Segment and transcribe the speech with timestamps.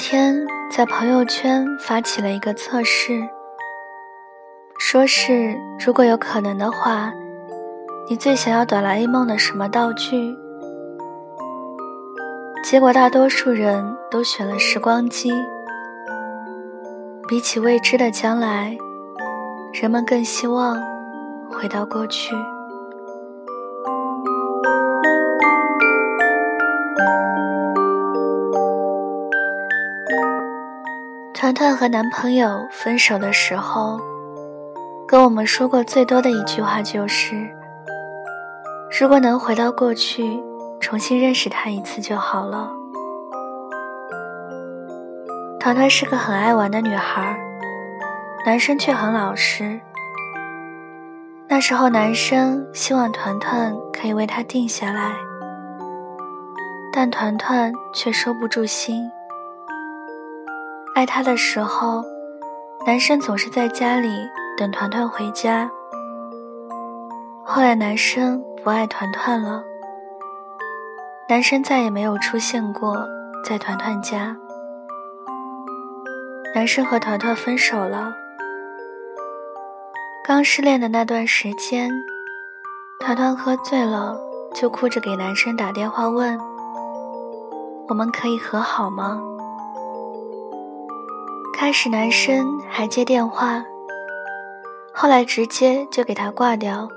[0.00, 0.34] 天
[0.70, 3.20] 在朋友圈发起了一个测试，
[4.78, 7.12] 说是如果有可能的话，
[8.08, 10.34] 你最想要哆啦 A 梦的什么道具？
[12.64, 15.30] 结果大多数人都选了时光机。
[17.28, 18.74] 比起未知的将来，
[19.74, 20.82] 人们更希望
[21.50, 22.34] 回到过去。
[31.50, 33.98] 团团和男朋友分手的时候，
[35.08, 37.34] 跟我们说过最多的一句话就是：
[39.00, 40.40] 如果能回到过去，
[40.78, 42.70] 重新认识他一次就好了。
[45.58, 47.36] 团团是个很爱玩的女孩，
[48.46, 49.80] 男生却很老实。
[51.48, 55.16] 那时候，男生希望团团可以为他定下来，
[56.92, 59.10] 但团团却收不住心。
[60.94, 62.02] 爱他的时候，
[62.86, 64.08] 男生总是在家里
[64.56, 65.70] 等团团回家。
[67.44, 69.64] 后来男生不爱团团了，
[71.28, 73.06] 男生再也没有出现过
[73.44, 74.36] 在团团家。
[76.54, 78.12] 男生和团团分手了。
[80.26, 81.90] 刚失恋的那段时间，
[83.00, 84.16] 团团喝醉了，
[84.54, 86.38] 就哭着给男生打电话问
[87.88, 89.20] ：“我们可以和好吗？”
[91.60, 93.62] 开始男生还接电话，
[94.94, 96.88] 后来直接就给他挂掉。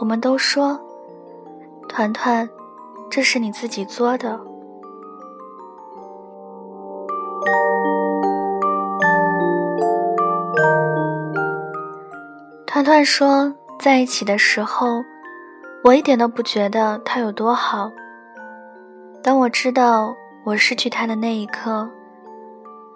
[0.00, 0.76] 我们都说，
[1.88, 2.50] 团团，
[3.08, 4.40] 这是你自己作的。
[12.66, 15.00] 团团说，在一起的时候，
[15.84, 17.88] 我一点都不觉得他有多好。
[19.22, 20.12] 当我知道
[20.44, 21.88] 我失去他的那一刻。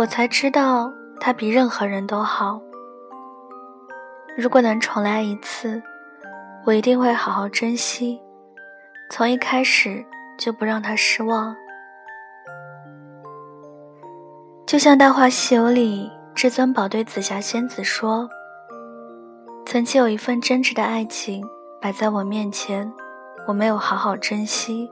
[0.00, 0.90] 我才知道
[1.20, 2.58] 他比任何人都好。
[4.34, 5.82] 如果能重来一次，
[6.64, 8.18] 我一定会好好珍惜，
[9.10, 10.02] 从一开始
[10.38, 11.54] 就不让他失望。
[14.66, 18.26] 就像《大话西游》里至尊宝对紫霞仙子说
[19.68, 21.46] ：“曾经有一份真挚的爱情
[21.78, 22.90] 摆在我面前，
[23.46, 24.90] 我没有好好珍惜，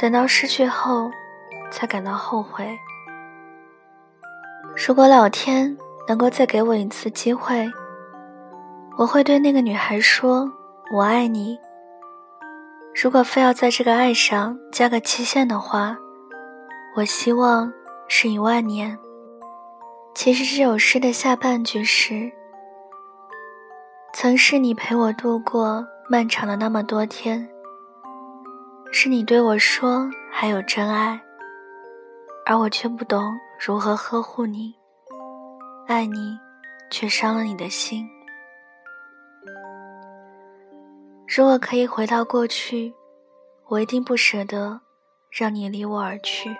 [0.00, 1.08] 等到失去后，
[1.70, 2.76] 才感到后悔。”
[4.76, 5.74] 如果老天
[6.06, 7.66] 能够再给我一次机会，
[8.98, 10.52] 我会对那个女孩说
[10.92, 11.58] ：“我爱你。”
[12.94, 15.96] 如果非要在这个爱上加个期限的话，
[16.94, 17.72] 我希望
[18.06, 18.96] 是一万年。
[20.14, 22.30] 其实这首诗的下半句是
[24.12, 27.48] ：“曾是你陪我度过漫长的那么多天，
[28.92, 31.18] 是你对我说还有真爱，
[32.44, 34.74] 而我却不懂。”如何呵护你？
[35.86, 36.38] 爱你，
[36.90, 38.08] 却伤了你的心。
[41.26, 42.94] 如果可以回到过去，
[43.66, 44.80] 我一定不舍得
[45.30, 46.56] 让你离我而去。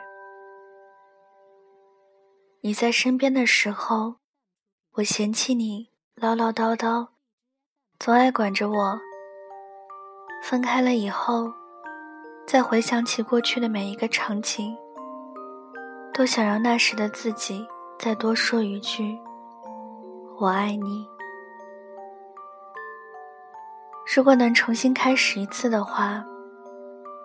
[2.62, 4.16] 你在身边的时候，
[4.94, 7.08] 我嫌弃你唠唠叨叨，
[7.98, 8.98] 总爱管着我。
[10.42, 11.52] 分开了以后，
[12.46, 14.76] 再回想起过去的每一个场景。
[16.16, 17.62] 都想让那时的自己
[17.98, 19.18] 再多说一句
[20.40, 21.06] “我爱你”。
[24.16, 26.24] 如果能重新开始一次的话，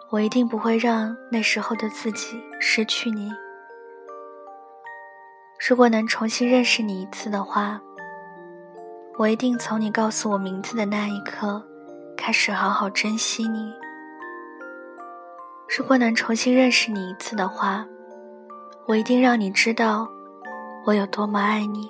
[0.09, 3.31] 我一定不会让那时候的自己失去你。
[5.69, 7.79] 如果能重新认识你一次的话，
[9.17, 11.65] 我一定从你告诉我名字的那一刻
[12.17, 13.71] 开始好好珍惜你。
[15.77, 17.85] 如果能重新认识你一次的话，
[18.87, 20.07] 我一定让你知道，
[20.85, 21.89] 我有多么爱你。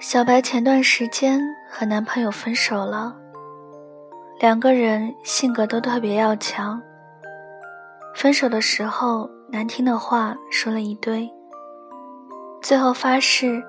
[0.00, 1.40] 小白前段时间
[1.70, 3.16] 和男朋友分手了，
[4.40, 6.82] 两个人性格都特别要强。
[8.14, 11.30] 分手的时候，难听的话说了一堆，
[12.60, 13.62] 最后发誓，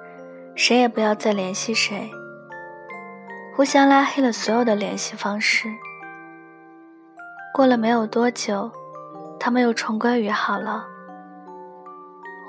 [0.56, 2.10] 谁也不要再联系谁。
[3.56, 5.68] 互相拉黑了所有的联系方式。
[7.54, 8.72] 过了没有多久，
[9.40, 10.86] 他们又重归于好了。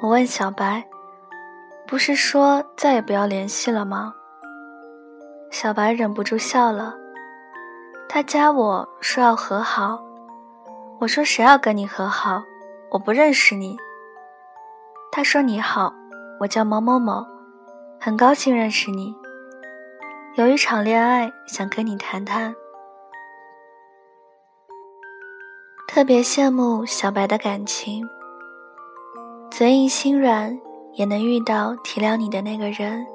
[0.01, 0.85] 我问小白
[1.87, 4.15] ：“不是说再也不要联系了吗？”
[5.51, 6.95] 小白忍不住笑了。
[8.09, 10.03] 他加我说要和好，
[11.01, 12.43] 我说谁要跟你和好？
[12.91, 13.77] 我不认识你。
[15.11, 15.93] 他说：“你好，
[16.41, 17.27] 我叫某某某，
[18.01, 19.15] 很高兴认识你。”
[20.35, 22.55] 有一场恋爱想跟你谈谈。
[25.87, 28.09] 特别羡慕小白的感情，
[29.51, 30.59] 嘴硬心软
[30.95, 33.07] 也能遇到体谅你的那个人。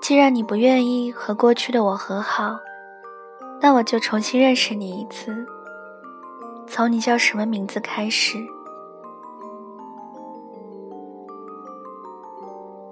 [0.00, 2.56] 既然你不愿意和过去的我和好，
[3.60, 5.44] 那我就重新认识你一次，
[6.68, 8.38] 从你叫什么名字开始。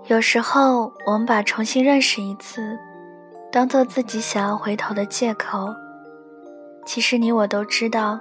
[0.09, 2.79] 有时候，我们把重新认识一次，
[3.51, 5.75] 当做自己想要回头的借口。
[6.85, 8.21] 其实你我都知道，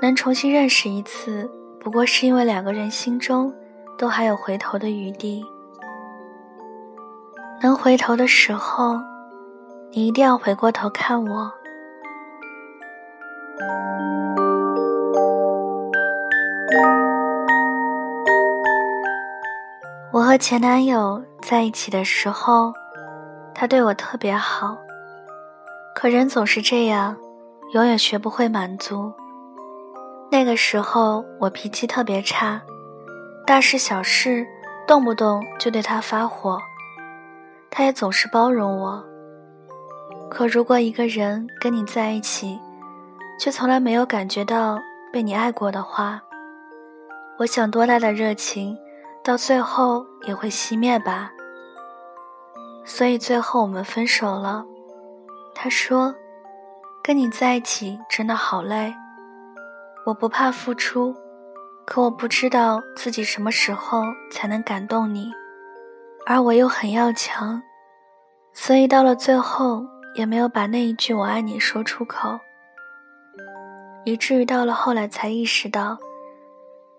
[0.00, 1.50] 能重新认识一次，
[1.80, 3.52] 不过是因为两个人心中
[3.98, 5.44] 都还有回头的余地。
[7.60, 8.94] 能回头的时候，
[9.90, 11.52] 你一定要回过头看我。
[20.26, 22.72] 和前男友在一起的时候，
[23.54, 24.76] 他对我特别好，
[25.94, 27.16] 可人总是这样。
[27.72, 29.12] 永远学不会满足。
[30.30, 32.60] 那个时候我脾气特别差，
[33.46, 34.44] 大事小事
[34.86, 36.58] 动不动就对他发火，
[37.70, 39.04] 他也总是包容我。
[40.28, 42.58] 可如果一个人跟你在一起，
[43.38, 44.76] 却从来没有感觉到
[45.12, 46.20] 被你爱过的话，
[47.38, 48.76] 我想多大的热情，
[49.26, 51.32] 到最后也会熄灭吧。
[52.84, 54.64] 所以最后我们分手了。
[55.52, 56.14] 他说。
[57.02, 58.92] 跟你在一起真的好累，
[60.04, 61.14] 我不怕付出，
[61.86, 65.30] 可我不知道自己什么时候才能感动你，
[66.26, 67.62] 而我又很要强，
[68.52, 69.86] 所以到了最后
[70.16, 72.40] 也没有把那一句我爱你说出口，
[74.04, 75.96] 以至于到了后来才意识到，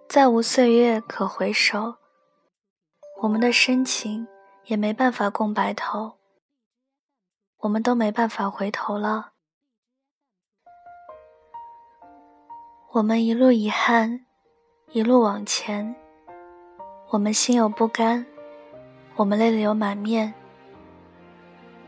[0.08, 1.96] 再无岁月可回首，
[3.20, 4.28] 我们的深情
[4.66, 6.20] 也没办法共白头，
[7.58, 9.32] 我们都没办法回头了。
[12.94, 14.24] 我们一路遗憾，
[14.92, 15.96] 一路往前。
[17.10, 18.24] 我们心有不甘，
[19.16, 20.32] 我们泪流满面。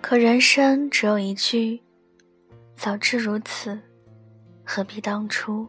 [0.01, 1.83] 可人生只有一句：
[2.75, 3.79] 早知如此，
[4.65, 5.67] 何必当初？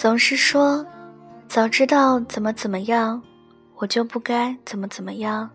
[0.00, 0.82] 总是说，
[1.46, 3.22] 早知道怎么怎么样，
[3.76, 5.50] 我就不该怎么怎么样，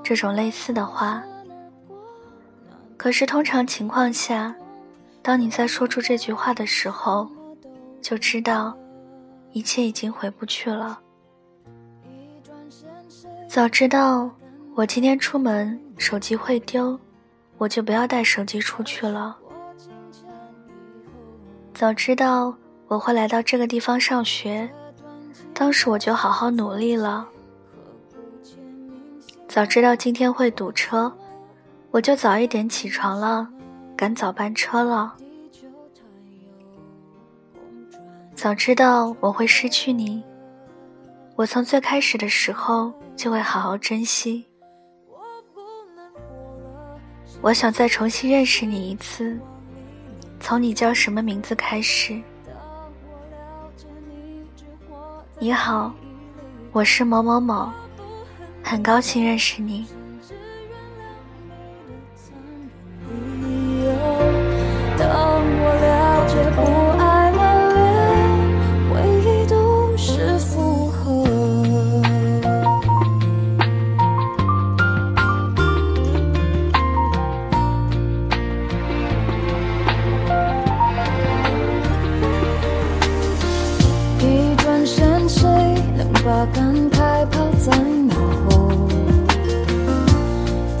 [0.00, 1.20] 这种类似的话。
[2.96, 4.54] 可是通常情况下，
[5.22, 7.28] 当你在说出这句话的时候，
[8.00, 8.78] 就知道
[9.50, 10.96] 一切已经回不去了。
[13.48, 14.30] 早知道
[14.76, 16.96] 我今天出门手机会丢，
[17.58, 19.36] 我就不要带手机出去了。
[21.74, 22.54] 早知道。
[22.90, 24.68] 我会来到这个地方上学，
[25.54, 27.24] 当时我就好好努力了。
[29.46, 31.12] 早知道今天会堵车，
[31.92, 33.48] 我就早一点起床了，
[33.96, 35.14] 赶早班车了。
[38.34, 40.24] 早知道我会失去你，
[41.36, 44.44] 我从最开始的时候就会好好珍惜。
[47.40, 49.38] 我想再重新认识你一次，
[50.40, 52.20] 从你叫什么名字开始。
[55.42, 55.90] 你好，
[56.70, 57.72] 我是某某某，
[58.62, 59.86] 很高兴认识你。
[86.72, 88.14] 能开抛在脑
[88.48, 88.70] 后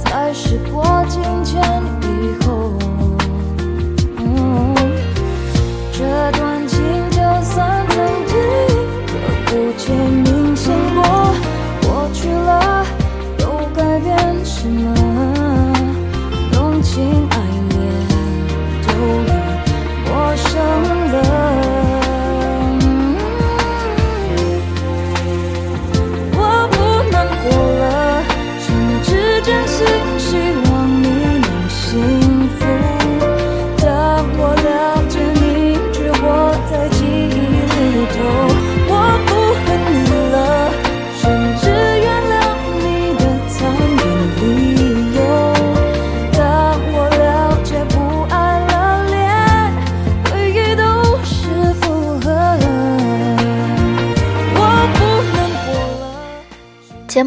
[0.04, 1.60] 在事过境迁
[2.02, 2.89] 以后。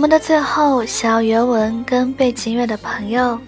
[0.03, 3.39] 目的最后，想要原文跟背景乐的朋友，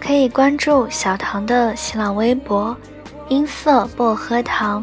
[0.00, 2.74] 可以关注小唐的新浪微博
[3.28, 4.82] “音色薄荷糖”，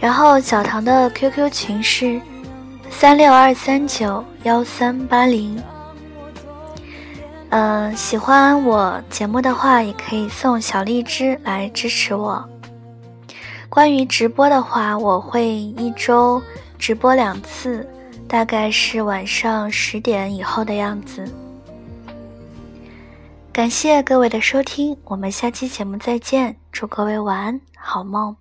[0.00, 2.18] 然后小唐的 QQ 群是
[2.88, 5.62] 三六二三九幺三八零。
[7.50, 12.42] 嗯，喜欢我节目的话，也可以送小荔枝来支持我。
[13.68, 16.42] 关于直播的话，我会一周
[16.78, 17.86] 直播两次。
[18.32, 21.30] 大概是晚上十点以后的样子。
[23.52, 28.34] 感谢各位的收听，我们下期节目再见，祝各位晚安，好梦。